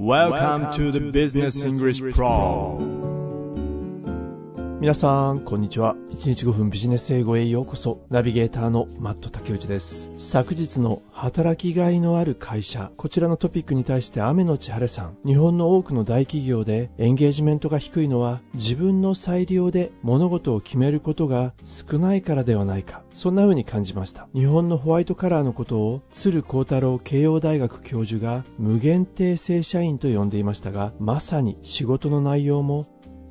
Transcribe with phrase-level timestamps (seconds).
[0.00, 2.97] Welcome to the Business English Pro
[4.80, 5.96] 皆さん、こんにちは。
[6.12, 8.06] 1日5分ビジネス英語へようこそ。
[8.10, 10.12] ナビゲーターのマット竹内です。
[10.18, 12.92] 昨日の働きがいのある会社。
[12.96, 15.16] こちらのトピックに対して雨のち晴れさん。
[15.26, 23.02] 日本の多くの大企業でエンゲージメントが低いのは自分の裁量で物事を決めることが少ないからではないか。
[23.12, 24.28] そんな風に感じました。
[24.32, 32.86] 日本のホワイトカラーのことを鶴光太郎慶応大学教授が無限定正社員と呼んでいましたが、まさに仕事の内容も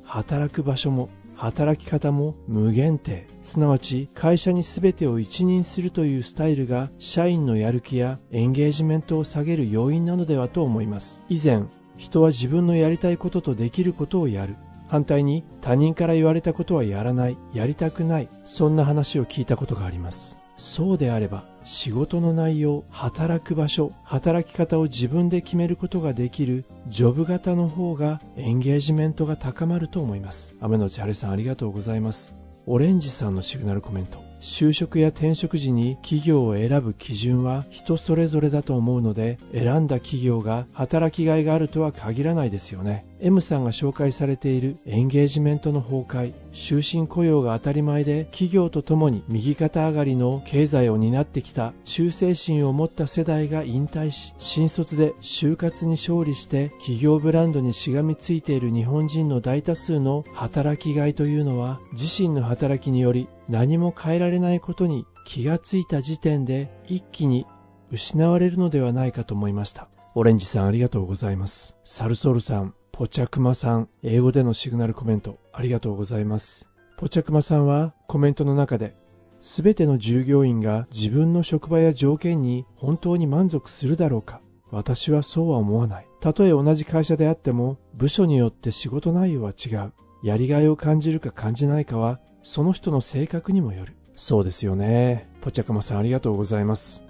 [0.08, 3.28] 働く場所も働き方も無限定。
[3.42, 11.22] すなわち会社に全てを一任するというスタイルが社員のやる気やエンゲージメントを下げる要因なのではと思います。
[11.28, 11.62] 以前
[11.96, 14.56] 人は自分のやりたいこととできることをやる。
[14.88, 20.38] 反対に他人から言われたことはやらないやりたくないそんな話を聞いたことがあります。
[20.58, 30.54] そうであれば仕事の内容働く場所働き方を自分で決めることができるジョブ型の方がエンゲージメントが高まると思います。
[30.60, 32.34] 雨のち晴れさんありがとうございます。
[32.66, 34.27] オレンジさんのシグナルコメント。
[34.40, 43.04] 就職や転職時に企業を選ぶ基準は人それぞれだと思うので選んだ企業が働きがいがあるとは限らないですよね。
[43.20, 67.46] M さんが紹介されているエンゲージメントの崩壊終身雇用が当たり前で企業とともに右肩上がりの経済を担ってきた忠誠心を持った世代が引退し新卒で就活に勝利して企業ブランドにしがみついている日本人の大多数の働きがいというのは自身の働きにより何も変えられないことに気がついた時点で一気に
[67.90, 69.88] 失われるのではないかと思いました。
[70.14, 71.76] オレンジさんありがとうございます。
[71.84, 76.68] サルソルさん、ポチャクマさん、英語でのシグナルコメントありがとうございます。
[76.98, 78.96] ポチャクマさんはコメントの中で、
[79.40, 84.40] すべての従業員が自分の職場や条件に本当に満足するだろうか
[84.70, 86.08] 私はそうは思わない。
[86.20, 89.92] たとえ同じ会社であっても、部署によって仕事内容は違う。
[90.22, 93.96] やりがいを感じるか感じないかはその人の性格にもよる。
[94.16, 95.28] そうですよね。
[95.40, 97.02] ポチャカマさんありがとうございます。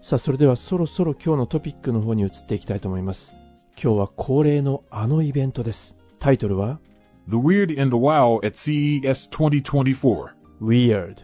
[0.00, 3.34] さあ、それではそろそろ今日のトピックの方に移っていきたいと思います。
[3.82, 5.96] 今日は恒例のあのイベントです。
[6.18, 6.80] タイトルは
[7.28, 10.28] The Weird and the Wow at CES 2024
[10.62, 11.16] Weird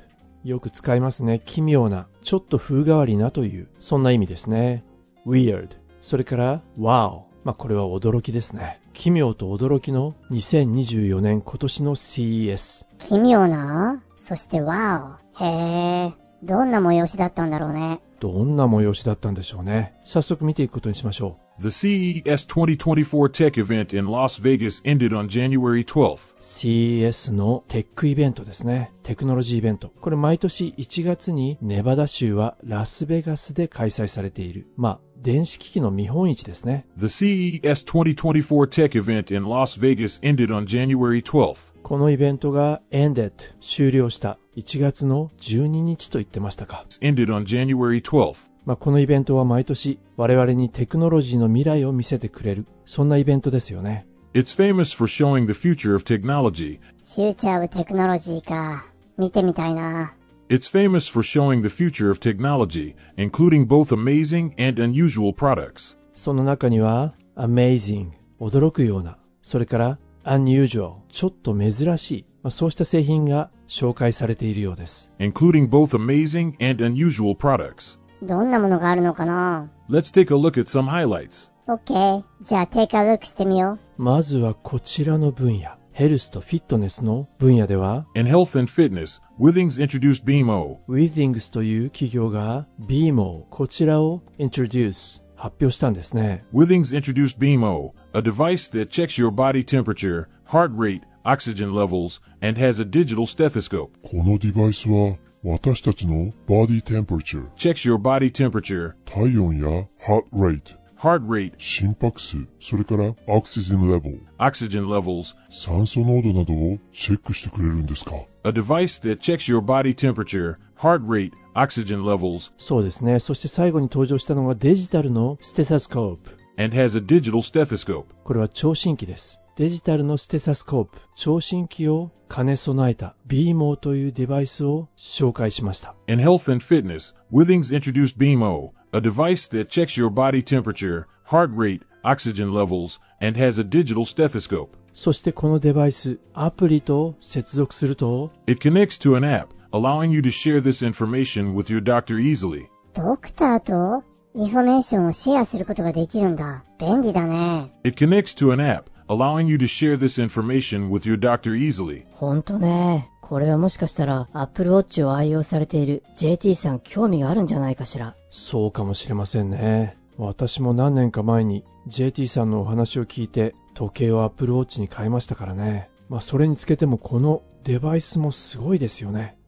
[0.45, 1.41] よく使いますね。
[1.45, 4.85] 奇妙な、ちょっと風変わりなという、そんな意味ですね。
[5.27, 5.69] Weird
[6.01, 8.81] それから Wow まあこれは驚きですね。
[8.93, 12.87] 奇妙と驚きの2024年今年の CES。
[12.99, 14.03] 奇妙な？
[14.17, 15.45] そしてワオ。
[15.45, 18.01] へえ、どんな催しだったんだろうね。
[18.21, 19.95] どんな催しだったんでしょうね。
[20.05, 21.42] 早速見ていくことにしましょう。
[21.60, 26.36] The CES 2024 Tech Event in Las Vegas ended on January 12th.
[26.40, 28.92] CES のテックイベントですね。
[29.02, 29.90] テクノロジーイベント。
[30.00, 34.68] これ毎年1月にネバダ州はラスベガスで開催されている。
[34.78, 36.86] まあ、電子機器の見本市ですね。
[36.96, 41.71] The CES 2024 Tech Event in Las Vegas ended on January 12th.
[41.93, 46.87] このイベントが ended 終了した1月の12日と言ってましたか。
[47.03, 48.51] ended on January 12th.
[48.65, 54.07] まあ、このイベントは毎年我々にテクノロジーの未来を見せてくれるそんなイベントですよね。
[54.33, 56.81] It's famous for showing the future of technology.
[57.15, 58.87] フューチャーオブテクノロジーか。
[59.19, 60.15] 見てみたいな。
[60.49, 65.99] It's famous for showing the future of technology, including both amazing and unusual products.
[66.15, 80.39] その中には amazing 驚くようなそれから unusual ちょっと珍しい、まあ、そうした製品が紹介されているようです including both amazing and unusual products どんなものがあるのかな Let's take a
[80.39, 89.79] look at some highlights OK じゃあ take a look してみようまずはこちらの分野ヘルスとフィットネスの分野では In health and fitness, Withings
[89.79, 90.79] introduced BMO.
[90.89, 96.44] Withings という企業が BMO こちらを introduce 発表したんですね。
[96.54, 102.80] Withings introduced BMO, a device that checks your body temperature, heart rate, oxygen levels, and has
[102.82, 103.92] a digital stethoscope.
[104.02, 114.87] このデバイスは私たちの body temperature, checks your body temperature, 体温や heart rate, heart rate, 心拍数、それから oxygen level、oxygen
[114.87, 118.15] levels, 酸素濃度などをチェックしてくれるんですか
[118.45, 123.19] a device that checks your body temperature, heart rate, oxygen levels, そうですね。
[123.19, 126.39] そして最後に登場したのがデジタルのステタスコープ。
[126.57, 128.05] and has a digital stethoscope.
[128.23, 129.41] これは聴診器です。
[129.57, 135.97] デジタルのステタスコープ、聴診器を兼ね備えた BMO というデバイスを紹介しました。
[136.07, 141.84] In health and fitness, Withings introduced BMO, a device that checks your body temperature, heart rate,
[142.04, 144.70] oxygen levels, and has a digital stethoscope.
[144.94, 152.66] そしてこのデバイス、アプリと接続すると、It connects to an app, allowing you to share this information with your doctor easily.
[152.94, 154.04] ドクターと
[154.34, 156.64] インフォメーションをシェアすることができるんだ。
[156.80, 157.72] 便利だね。
[157.84, 162.06] It connects to an app, allowing you to share this information with your doctor easily.
[162.14, 163.10] ほんとね。
[163.33, 168.15] これはもしかしたら Apple Watch を愛用されている JT さん興味があるんじゃないかしら。
[168.29, 169.97] そうかもしれませんね。
[170.19, 175.89] 私も何年か前に JT さんのお話を聞いて時計を Apple Watch に変えましたからね。
[176.11, 179.39] まあそれにつけてもこのデバイスもすごいですよね。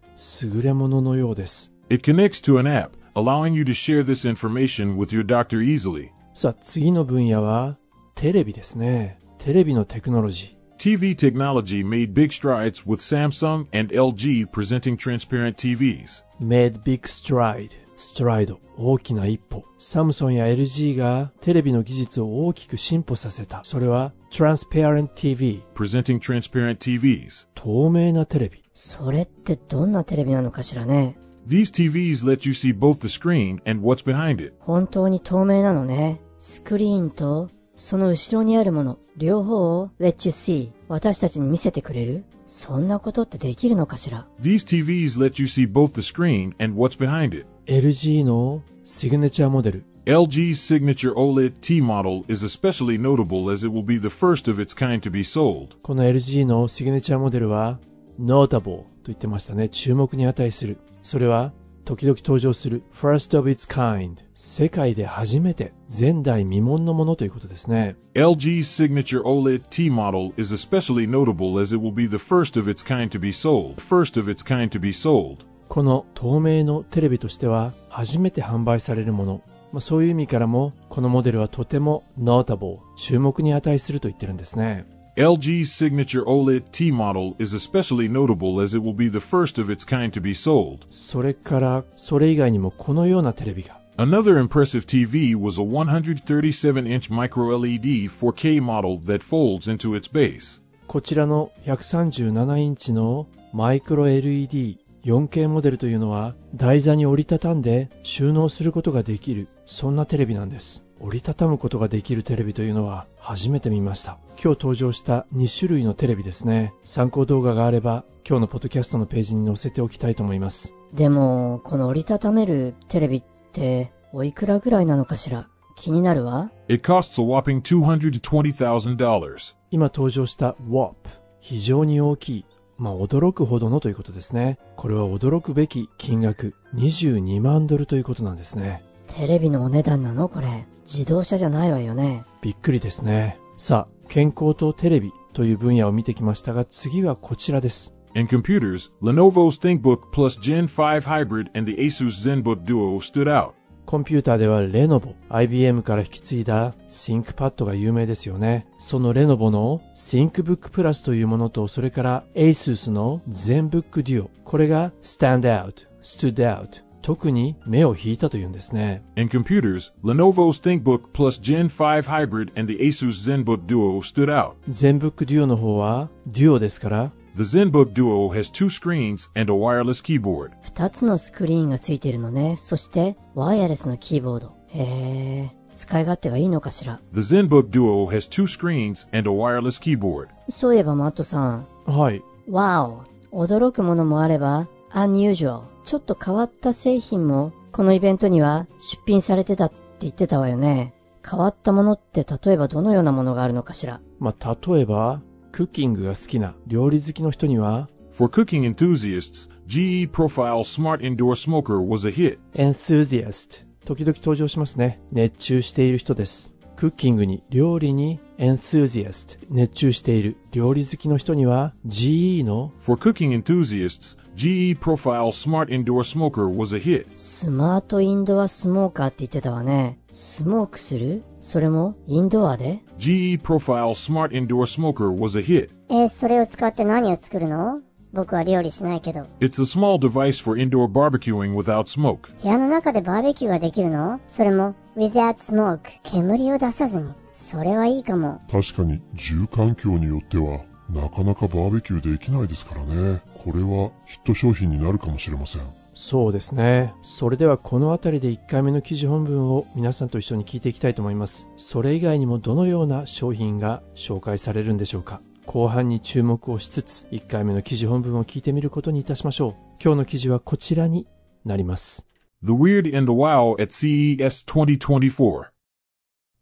[0.43, 1.71] 優れもののようです。
[1.91, 6.09] It connects to an app, allowing you to share this information with your doctor easily.
[6.33, 7.77] さあ次の分野は
[8.15, 9.19] テレビですね。
[9.37, 10.64] テレビのテクノロジー。
[10.84, 16.24] TV technology made big strides with Samsung and LG presenting transparent TVs.
[16.40, 27.48] made big stride ストライド大きな一歩サムソンや LG がテレビの技術を大きく進歩させたそれは Transparent TV Presenting transparent TVs.
[27.56, 31.18] 透明なテレビそれってどんなテレビなのかしらね。
[31.46, 34.54] These TVs let you see both the screen and what's behind it.
[34.60, 36.22] 本当に透明なのね。
[36.40, 46.97] スクリーンと その後ろにあるもの、両方を Let you see 私たちに見せてくれるそんなことってできるのかしら These TVs let you see both the screen and what's
[46.99, 47.47] behind it.
[47.67, 54.09] LG のシグネチャーモデル LG's signature OLED T model is especially notable as it will be the
[54.09, 55.77] first of its kind to be sold.
[55.83, 57.79] この LG のシグネチャーモデルは
[58.21, 61.53] Notable と言ってましたね注目に値するそれは
[61.85, 71.83] 時々登場する First of its kind 世界で初めて前代未聞のものということですね LG's signature OLED T model is especially notable as it
[71.83, 73.77] will be the first of its kind to be sold.
[73.77, 75.45] First of its kind to be sold.
[75.69, 79.43] この透明のテレビとしては初めて販売されるもの、
[79.73, 89.20] まあ、そういう意味からもこのモデルはとても notable 注目に値すると言ってるんですね LG's signature OLED T model is especially notable as it will be the
[89.20, 90.88] first of its kind to be sold.
[90.90, 100.62] それからそれ以外にもこのようなテレビが Another impressive TV was a 137-inch micro-LED 4K model that folds into its base.
[100.88, 114.19] こちらの137インチのマイクロ LED 4K モデルというのは台座に折りたたんで収納することができるそんなテレビなんです 折りたたむことができるテレビというのは初めて見ました。
[114.43, 116.73] 今日登場した2種類のテレビですね。
[116.85, 120.75] 参考動画があれば今日のポッドキャストのページに載せておきたいと思います。
[120.95, 125.49] でも、この折りたためるテレビっておいくらぐらいなのかしら？
[125.77, 126.53] 気になるわ。
[126.69, 129.55] It costs a whopping $220,000.
[129.71, 130.95] 今登場した WAP
[131.41, 132.45] 非常に大きい
[132.79, 134.59] まあ驚くほどのということですね。
[134.77, 140.67] これは驚くべき金額22万ドルということなんですねテレビのお値段なのこれ。
[140.85, 142.25] 自動車じゃないわよね。
[142.43, 153.55] びっくりですねさあ健康とテレビという分野を見てきましたが次はこちらです In computers, Lenovo's ThinkBook plus Gen 5 Hybrid and the Asus ZenBook Duo stood out.
[153.87, 165.87] コンピューターではレノボ IBM から引き継いだ ThinkPad が有名ですよねそのレノボの ThinkBook Plus というものとそれから ASUS の ZenBook Duo これが Stand Out
[166.03, 173.67] Stood Out 特に目を引いたというんですね In computers, Lenovo's ThinkBook plus Gen 5 Hybrid and the Asus ZenBook
[173.67, 174.55] Duo stood out.
[174.71, 180.53] ZenBook Duo の方は Duo ですから The ZenBook Duo has two screens and a wireless keyboard.
[180.63, 182.55] 二つのスクリーンがついているのね。
[182.59, 184.53] そして、ワイヤレスのキーボード。
[184.69, 187.01] へえ、使い勝手がいいのかしら。
[187.13, 190.29] The ZenBook Duo has two screens and a wireless keyboard.
[190.49, 191.67] そういえばマットさん。
[191.85, 193.47] はいわお。
[193.47, 195.63] 驚くものもあれば、unusual。
[195.85, 200.95] ちょっと変わった製品も、このイベントには出品されてたって言ってたわよね。
[201.29, 204.01] 変わったものって例えばどのようなものがあるのかしら？
[204.19, 205.23] まあ例えば
[205.53, 212.39] クッキングが好きな料理好きの人には For cooking enthusiasts, GE Profile Smart Indoor Smoker was a hit.
[212.55, 226.76] enthusiast 時々登場しますね熱中している人ですクッキングに料理に enthusiast 熱中している料理好きの人には GE の For cooking enthusiasts, GE Profile Smart Indoor Smoker was
[226.76, 227.08] a hit.
[227.16, 230.00] スマートインドアスモーカーって言ってたわね。
[230.14, 235.70] スモークするそれもインドアで GE Profile Smart Indoor Smoker was a hit.
[235.90, 239.28] えーそれを使って何を作るの僕は料理しないけど。
[239.40, 242.34] It's a small device for indoor barbecuing without smoke.
[242.42, 247.14] 部屋の中でバーベキューができるのそれも without smoke 煙を出さずに。
[247.34, 248.42] それはいいかも。
[248.52, 253.21] 確かに住環境によっては なかなかバーベキューできないですからね。
[253.35, 255.63] これはヒット商品になるかもしれません。
[255.95, 271.07] そうですねそれではこの辺りで1回目の記事本文を皆さんと一緒に聞いていきたいと思いますそれ以外にもどのような商品が紹介されるんでしょうか後半に注目をしつつ1回目の記事本文を聞いてみることにいたしましょう今日の記事はこちらに
[271.45, 272.07] なります
[272.43, 275.54] The Weird and the Wow at CES 2024.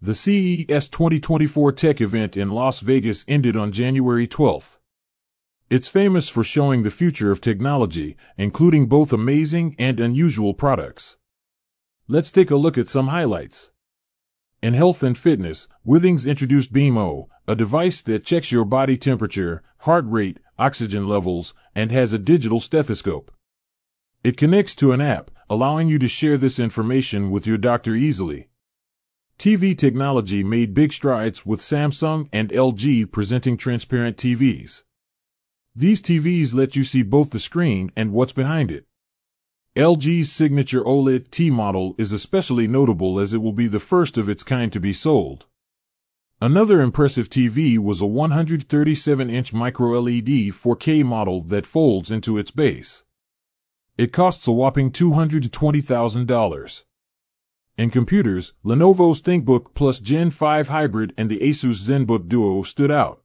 [0.05, 4.79] The CES 2024 tech event in Las Vegas ended on January 12th.
[5.71, 11.17] It's famous for showing the future of technology, including both amazing and unusual products.
[12.09, 13.71] Let's take a look at some highlights.
[14.61, 20.07] In health and fitness, Withings introduced BeamO, a device that checks your body temperature, heart
[20.09, 23.31] rate, oxygen levels, and has a digital stethoscope.
[24.25, 28.49] It connects to an app, allowing you to share this information with your doctor easily.
[29.43, 34.85] TV technology made big strides with Samsung and LG presenting transparent TVs.
[35.75, 38.87] These TVs let you see both the screen and what's behind it.
[39.75, 44.29] LG's signature OLED T model is especially notable as it will be the first of
[44.29, 45.45] its kind to be sold.
[46.41, 53.03] Another impressive TV was a 137-inch micro-LED 4K model that folds into its base.
[53.99, 56.83] It costs a whopping $220,000.
[57.79, 63.23] In computers, Lenovo's ThinkBook Plus Gen 5 Hybrid and the Asus ZenBook Duo stood out.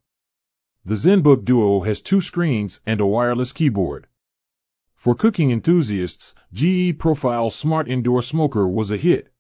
[0.86, 4.08] The ZenBook Duo has two screens and a wireless keyboard.
[4.96, 9.34] For cooking enthusiasts, GE Profile Smart Indoor Smoker was a hit.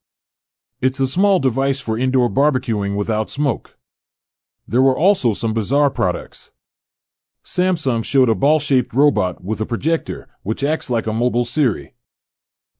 [0.81, 3.77] It's a small device for indoor barbecuing without smoke.
[4.67, 6.51] There were also some bizarre products.
[7.45, 11.93] Samsung showed a ball-shaped robot with a projector, which acts like a mobile Siri.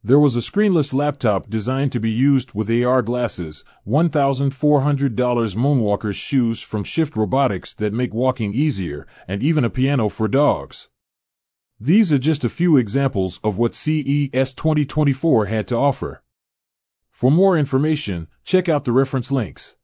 [0.04, 6.62] There was a screenless laptop designed to be used with AR glasses, $1,400 Moonwalker's shoes
[6.62, 10.88] from Shift Robotics that make walking easier, and even a piano for dogs.
[11.80, 16.24] These are just a few examples of what CES 2024 had to offer.
[17.10, 19.76] For more information, check out the reference links.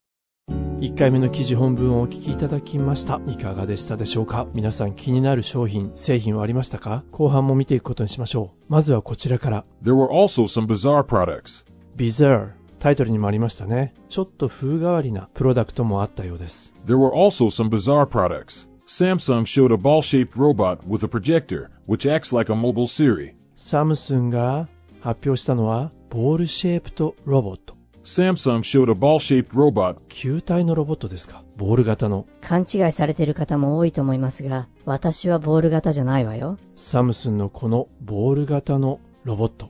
[0.83, 3.21] 1回目の記事本文をお聞きいただきました。
[3.25, 8.65] いかがでしたでしょうか皆さん気になる商品、製品はありましたか後半も見ていくことにしましょう。
[8.67, 9.63] まずはこちらから。
[9.81, 11.65] There were also some bizarre products.
[11.95, 12.49] Bizarre。
[12.79, 13.93] タイトルにもありましたね。
[14.09, 16.75] ちょっと風変わりなプロダクトもあったようです。
[16.85, 18.67] There were also some bizarre products.
[18.85, 23.35] Samsung showed a ball-shaped robot with a projector, which acts like a mobile Siri.
[23.55, 24.67] サムスンが
[24.99, 27.81] 発表したのは、ボールシェイプとロボット。
[28.03, 31.41] Samsung showed a ball-shaped robot 球体のロボットですか？
[31.55, 32.25] ボール型の。
[32.41, 36.57] 勘違いされている方も多いと思いますが、私はボール型じゃないわよ。
[36.75, 39.69] サムスンのこのボール型のロボット。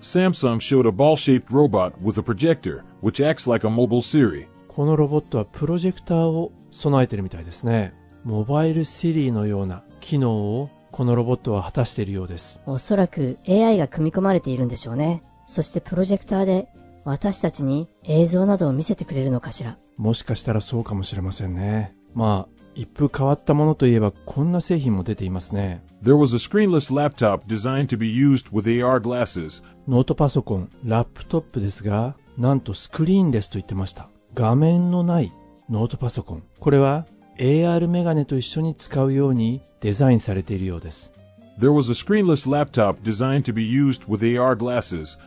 [0.00, 4.46] Samsung showed a ball-shaped robot with a projector, which acts like a mobile Siri.
[4.66, 7.92] このロボットはプロジェクターを備えてるみたいですね。
[8.24, 12.62] モバイルシリーのような機能をこのロボットは果たしているようです。
[12.64, 15.22] おそらく AI が組み込まれているんでしょうね。
[15.44, 16.68] そしてプロジェクターで
[17.04, 19.78] 私たちに映像などを見せてくれるのかしら？
[19.96, 21.94] もしかしたらそうかもしれませんね。
[22.14, 25.84] まあ、一風変わったものといえばこんな製品も出ていますね。
[26.02, 29.62] There was a screenless laptop designed to be used with AR glasses.
[29.86, 34.08] ノートパソコン、ラップトップですが、なんとスクリーンレスと言ってました。
[34.34, 35.32] 画面のない
[35.70, 36.42] ノートパソコン。
[36.58, 37.06] これは
[37.38, 41.12] AR メガネと一緒に使うようにデザインされているようです。
[41.60, 45.18] There was a screenless laptop designed to be used with AR glasses.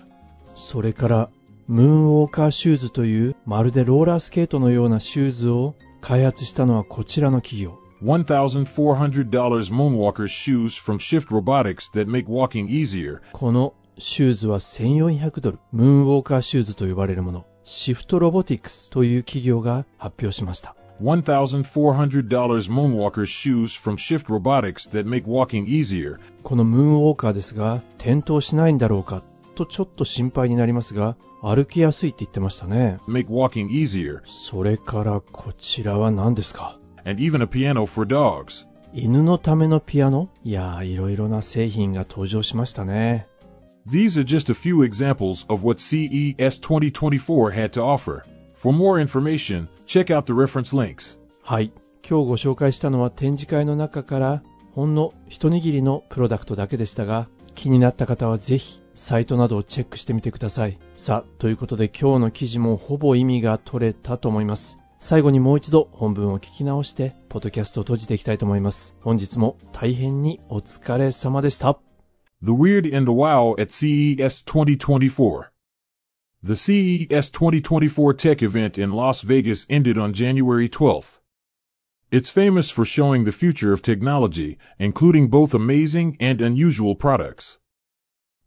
[0.55, 1.29] それから、
[1.67, 7.77] ムーンウォーカーシューズというまるでローラースケートのようなシューズを開発したのはこちらの企業。
[8.01, 9.25] $1,400
[9.73, 13.19] Moonwalker's shoes from Shift Robotics that make walking easier.
[13.33, 20.73] このシューズは1400ドル、ムーンウォーカーシューズと呼ばれるもの、シフトロボティクスという企業が発表しました。
[21.01, 22.27] $1,400
[22.69, 26.17] Moonwalker's shoes from Shift Robotics that make walking easier.
[26.43, 29.21] このムーンウォーカーですが、転倒しないんだろうか
[29.57, 32.99] とちょっと心配になりますが、歩きやすいって言ってましたね。
[33.07, 34.21] Make walking easier.
[34.25, 38.67] それからこちらは何ですか And even a piano for dogs.
[38.93, 43.27] 犬のためのピアノいやー、いろいろな製品が登場しましたね。
[43.87, 48.23] These are just a few examples of what CES 2024 had to offer.
[48.53, 51.19] For more information, check out the reference links.
[51.41, 51.71] はい。
[52.07, 60.79] 今日ご紹介したのは展示会の中からほんの一握りのプロダクトだけでしたが、気になった方はぜひサイトなどをチェックしてみてください。
[60.97, 64.79] さあ、ということで今日の記事もほぼ意味が取れたと思います。
[64.97, 68.95] 最後にもう一度本文を聞き直して、ポッドキャストを閉じていきたいと思います。
[69.01, 71.79] 本日も大変にお疲れ様でした。
[72.41, 75.51] The Weird and the Wow at CES 2024.
[76.41, 81.19] The CES 2024 tech event in Las Vegas ended on January 12th.
[82.09, 87.59] It's famous for showing the future of technology, including both amazing and unusual products.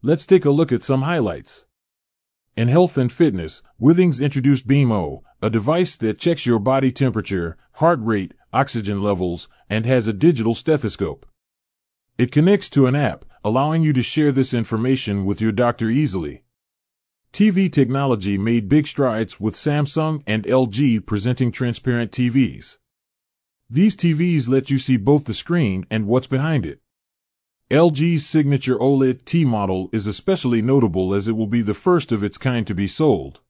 [0.02, 1.66] Let's take a look at some highlights.
[2.56, 7.98] In health and fitness, Withings introduced BeamO, a device that checks your body temperature, heart
[8.02, 11.26] rate, oxygen levels, and has a digital stethoscope.
[12.16, 16.44] It connects to an app, allowing you to share this information with your doctor easily.
[17.34, 22.78] TV technology made big strides with Samsung and LG presenting transparent TVs.
[23.68, 26.80] These TVs let you see both the screen and what's behind it.
[27.70, 32.24] LG's signature OLED T model is especially notable as it will be the first of
[32.24, 33.40] its kind to be sold.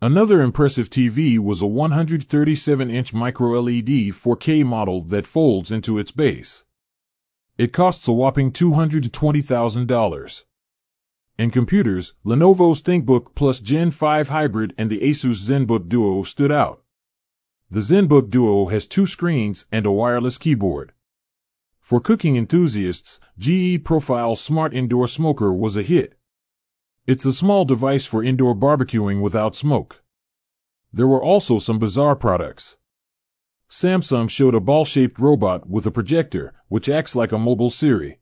[0.00, 6.64] Another impressive TV was a 137-inch micro-LED 4K model that folds into its base.
[7.58, 10.42] It costs a whopping $220,000.
[11.36, 16.82] In computers, Lenovo's ThinkBook Plus Gen 5 Hybrid and the Asus ZenBook Duo stood out.
[17.70, 20.94] The ZenBook Duo has two screens and a wireless keyboard.
[21.86, 26.18] For cooking enthusiasts, GE Profile Smart Indoor Smoker was a hit.
[27.06, 30.02] It's a small device for indoor barbecuing without smoke.
[30.92, 32.76] There were also some bizarre products.
[33.70, 38.18] Samsung showed a ball-shaped robot with a projector, which acts like a mobile Siri.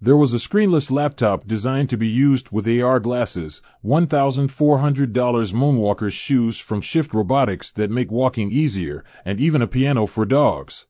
[0.00, 6.60] There was a screenless laptop designed to be used with AR glasses, $1,400 Moonwalker's shoes
[6.60, 10.86] from Shift Robotics that make walking easier, and even a piano for dogs.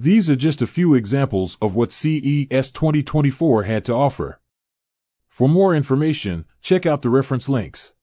[0.00, 4.38] These are just a few examples of what CES 2024 had to offer.
[5.26, 7.94] For more information, check out the reference links.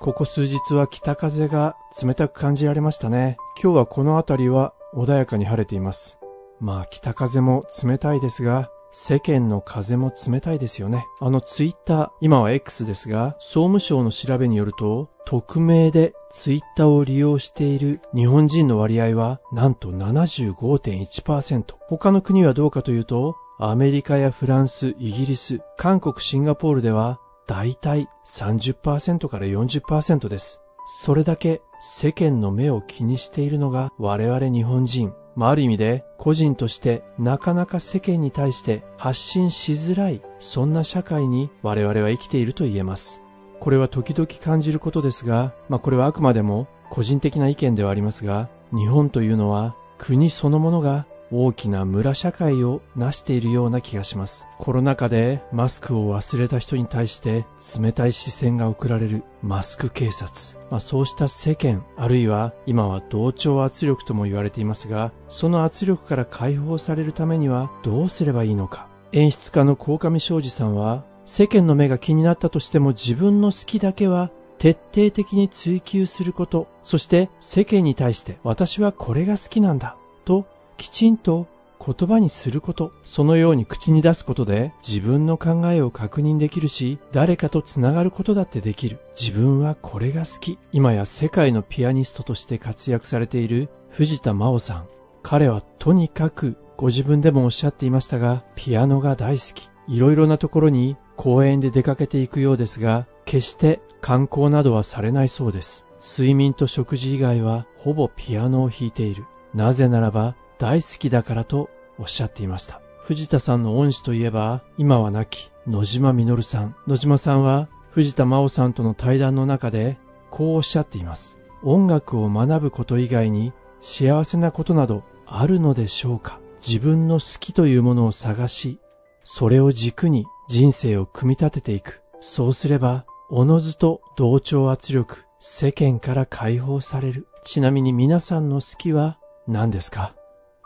[0.00, 3.36] ここ数日は北風が冷たく感じられましたね。
[3.60, 6.20] 今日はこの辺りは穏やかに晴れています。
[6.60, 11.06] まあ北風も冷たいですが、世間の風も冷たいですよね。
[11.18, 21.64] あのツイッター、今は X ですが、総務省の調べによると、匿名でツイッターを利用している日本人の割合はなんと75.1%。
[21.88, 30.61] 他の国はどうかというと、アメリカやフランス、イギリス、韓国、シンガポールでは大体30%から40%です。
[30.86, 35.12] それだけ世間の目を気にしているのが我々日本人。
[35.34, 43.20] まあ、ある意味で個人としてなかなか世間に対して発信しづらい、そんな社会に我々は生きていると言えます。
[43.58, 54.46] これは時々感じることですが、まあ、これはあくまでも個人的な意見ではありますが、日本というのは国そのものが大きな村社会を成しているような気がします。
[54.58, 57.46] コロナ禍でマスクを忘れた人に対して
[57.80, 60.58] 冷たい視線が送られるマスク警察。
[60.70, 68.88] まあ、そうした世間、あるいは今は同調圧力とも言われていますが、その圧力から解放されるためにはどうすればいいのか。
[69.12, 80.46] 演出家の鴻上昌司さんは、世間の目が気になったとしても自分の好きだけは徹底的に追求すること、そして世間に対して私はこれが好きなんだと
[80.82, 81.46] きちんと
[81.78, 88.98] 言葉にすること、そのように口に出すことで自分の考えを確認できるし、誰かとつながることだってできる。
[89.16, 90.58] 自分はこれが好き。
[90.72, 94.88] 今や世界のピアニストとして活躍されている藤田真央さん。
[95.22, 99.70] 彼はとにかくご自分でもおっしゃっていましたが、ピアノが大好き。
[99.86, 105.86] いろいろなところに公園で出かけていくようですが、決して観光などはされないそうです。
[106.00, 109.26] 睡眠と食事以外はほぼピアノを弾いている。
[109.54, 112.80] なぜならば大好きだからとおっしゃっていました。
[113.02, 116.76] 藤田さんの恩師といえば、今は亡き野島実さん。
[116.86, 119.98] 野島さんは藤田真央さんとの対談の中で
[120.30, 121.40] こうおっしゃっています。
[121.64, 128.78] 音楽を学ぶこと以外に幸せなことなどあるのでしょうか自分の好きというものを探し、
[129.24, 132.02] それを軸に人生を組み立てていく。
[132.20, 137.26] そうすれば、おのずと同調圧力、世間から解放される。
[137.44, 140.14] ちなみに皆さんの好きは何ですか？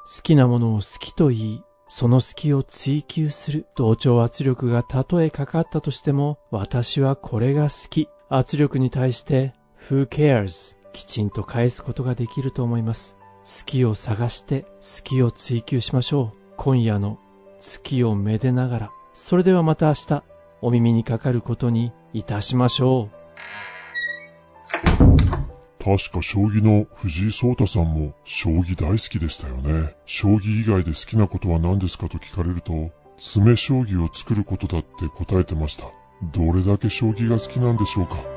[0.06, 3.66] 好きなものを好きと言い、その好きを追求する。
[3.74, 8.08] 同調圧力がたとえかかったとしても、私はこれが好き。
[8.28, 9.52] 圧力に対して、
[9.88, 10.76] who cares?
[10.92, 13.16] きちんと返すことができると思います。
[13.44, 16.38] 好きを探して好きを追求しましょう。
[16.56, 17.18] 今夜の
[17.58, 18.90] 月をめでながら。
[19.12, 20.22] それではまた明日、
[20.62, 23.10] お耳にかかることにいたしましょ
[25.02, 25.05] う。
[25.86, 29.94] 確か将棋の藤井聡太さんも将棋大好きでしたよね。
[30.04, 35.84] 将棋以外で好きなことは何ですかと聞かれると、詰将棋を作ることだって答えてました。
[36.32, 38.35] どれだけ将棋が好きなんでしょうか。